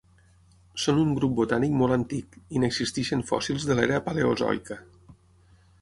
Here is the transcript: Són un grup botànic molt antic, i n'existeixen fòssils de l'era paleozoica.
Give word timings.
Són 0.83 1.01
un 1.01 1.11
grup 1.19 1.35
botànic 1.41 1.75
molt 1.83 1.97
antic, 1.97 2.39
i 2.57 2.63
n'existeixen 2.65 3.23
fòssils 3.33 3.71
de 3.73 3.79
l'era 3.81 4.01
paleozoica. 4.09 4.85